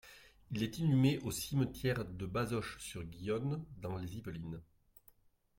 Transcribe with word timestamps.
Il 0.49 0.63
est 0.63 0.79
inhumé 0.79 1.19
au 1.19 1.29
cimetière 1.29 2.03
de 2.05 2.25
Bazoches-sur-Guyonne 2.25 3.63
dans 3.83 3.97
les 3.97 4.17
Yvelines. 4.17 4.59